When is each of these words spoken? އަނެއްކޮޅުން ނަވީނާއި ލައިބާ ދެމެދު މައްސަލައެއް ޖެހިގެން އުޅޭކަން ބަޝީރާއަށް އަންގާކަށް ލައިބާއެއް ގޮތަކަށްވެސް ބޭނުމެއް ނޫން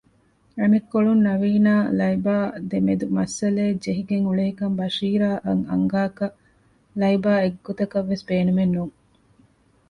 އަނެއްކޮޅުން 0.59 1.21
ނަވީނާއި 1.27 1.87
ލައިބާ 1.99 2.35
ދެމެދު 2.69 3.05
މައްސަލައެއް 3.17 3.81
ޖެހިގެން 3.83 4.25
އުޅޭކަން 4.27 4.75
ބަޝީރާއަށް 4.79 5.63
އަންގާކަށް 5.69 6.37
ލައިބާއެއް 6.99 7.59
ގޮތަކަށްވެސް 7.65 8.25
ބޭނުމެއް 8.29 8.73
ނޫން 8.75 8.95